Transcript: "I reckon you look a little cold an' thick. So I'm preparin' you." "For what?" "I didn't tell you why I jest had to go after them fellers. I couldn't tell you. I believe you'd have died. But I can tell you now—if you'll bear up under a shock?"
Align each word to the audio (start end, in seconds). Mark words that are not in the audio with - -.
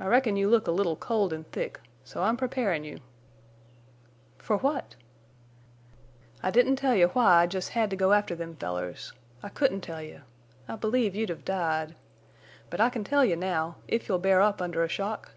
"I 0.00 0.06
reckon 0.06 0.36
you 0.38 0.48
look 0.48 0.66
a 0.66 0.70
little 0.70 0.96
cold 0.96 1.34
an' 1.34 1.44
thick. 1.52 1.78
So 2.02 2.22
I'm 2.22 2.38
preparin' 2.38 2.82
you." 2.82 3.00
"For 4.38 4.56
what?" 4.56 4.94
"I 6.42 6.50
didn't 6.50 6.76
tell 6.76 6.94
you 6.94 7.08
why 7.08 7.42
I 7.42 7.46
jest 7.46 7.68
had 7.72 7.90
to 7.90 7.94
go 7.96 8.14
after 8.14 8.34
them 8.34 8.56
fellers. 8.56 9.12
I 9.42 9.50
couldn't 9.50 9.82
tell 9.82 10.00
you. 10.00 10.22
I 10.66 10.76
believe 10.76 11.14
you'd 11.14 11.28
have 11.28 11.44
died. 11.44 11.94
But 12.70 12.80
I 12.80 12.88
can 12.88 13.04
tell 13.04 13.22
you 13.22 13.36
now—if 13.36 14.08
you'll 14.08 14.18
bear 14.18 14.40
up 14.40 14.62
under 14.62 14.82
a 14.82 14.88
shock?" 14.88 15.32